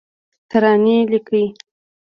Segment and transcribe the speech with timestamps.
[0.49, 1.43] ترانې لیکې